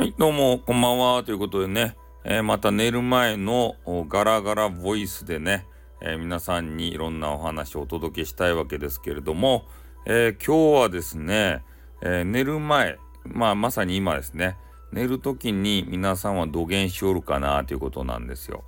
[0.00, 1.22] はい、どうも、こんばんは。
[1.24, 3.76] ということでね、えー、また寝る前の
[4.08, 5.66] ガラガラボイスでね、
[6.00, 9.66] えー、皆さんにいろんなお話をお届けしたいわけですけれども、
[10.06, 11.62] えー、今日はですね、
[12.00, 14.56] え寝る前、まあまさに今ですね、
[14.90, 18.64] 寝る時に皆さんは土下しおるかなということなんですよ。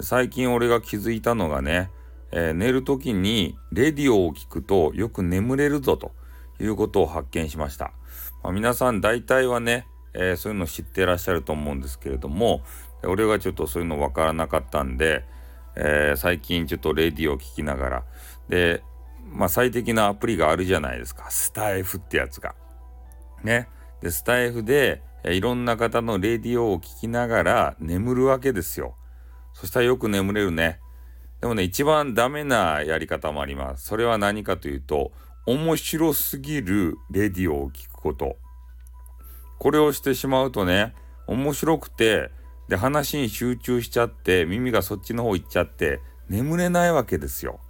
[0.00, 1.90] 最近俺が気づいたのがね、
[2.30, 6.12] え寝る時にレディオを聞くとよく眠れるぞと
[6.60, 7.92] いうことを発見しました。
[8.42, 12.62] まあ、皆さん大体はね、えー、そういうの知ってらっしゃると思うんですけれども
[13.04, 15.24] 俺がちょっとそういうの分からなかったんで、
[15.76, 18.04] えー、最近ちょっとレディを聞きながら
[18.48, 18.82] で
[19.34, 22.54] まあ最適なアプリがあるじゃないですかスタイフってやつが。
[23.42, 23.68] ね。
[24.00, 28.94] でスタイフで、いろんな方のレディオを聞きながら眠るわけですよ。
[29.54, 30.80] そしたらよく眠れるね。
[31.40, 33.86] でもね一番ダメなやり方もあります。
[33.86, 35.12] それは何かというと
[35.46, 38.36] 面白すぎるレディオを聞くこと。
[39.64, 40.94] これをしてしまうとね、
[41.26, 42.30] 面白くて、
[42.68, 47.60] で、話に集中しちゃって、耳がそっちの方行っちゃって、眠れないわけですよ。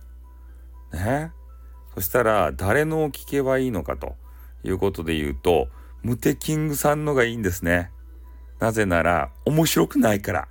[0.92, 1.30] ね？
[1.94, 4.16] そしたら、誰のを聞けばいいのかと
[4.64, 5.68] いうことで言うと、
[6.02, 7.92] ムテキングさんのがいいんですね。
[8.58, 10.48] なぜなら、面白くないから。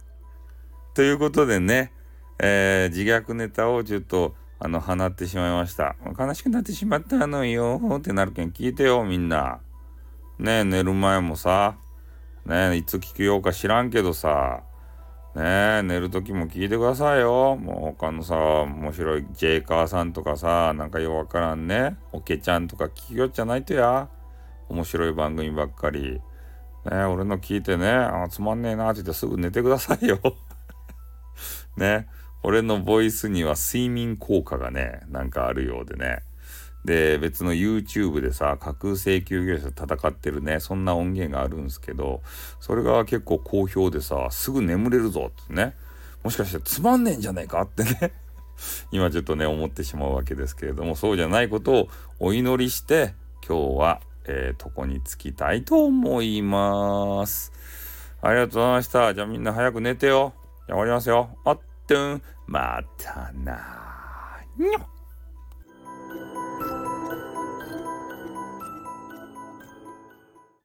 [0.94, 1.92] ということでね、
[2.40, 5.98] えー、自虐ネタをちょっと、あの、放ってしまいました。
[6.18, 9.60] 悲しくなってしまったのよってなるけん聞いてよ、みんな。
[10.44, 11.78] ね寝る前もさ、
[12.46, 14.64] ねいつ聞くようか知らんけどさ、
[15.36, 17.56] ね寝る時も聞いてくださいよ。
[17.56, 24.10] もう他のさ、面白いジェイカーさんとかさ、なんかよくわからんね、オケちゃんとか聞きよっちゃないとや。
[24.68, 26.20] 面白い番組ばっかり。
[26.92, 30.20] ね俺の聞いてね、あつまんねえなって言ってすぐ寝てくださいよ。
[31.78, 32.10] ね
[32.44, 36.20] 俺のボイスには睡眠効果がね、なんかあるようでね。
[36.86, 42.22] で、別の YouTube でさ、架空請求業者と戦ってるね、そんな音源があるんですけど、
[42.60, 45.76] それが結構好評でさ、すぐ眠れるぞってね、
[46.24, 48.14] もしかしてつまんねえんじゃないかってね
[48.92, 51.90] 今ちょっとね、思ってしまうわけですけれども、そうじゃないことを
[52.20, 53.14] お祈りして、
[53.48, 57.52] 今日は、えー、床に着きたいと思います。
[58.22, 59.14] ありがとうございました。
[59.14, 60.34] じゃあみんな早く寝てよ。
[60.68, 61.38] じゃあ終わりますよ。
[61.44, 63.84] あっとん、またな
[64.58, 64.93] にょっ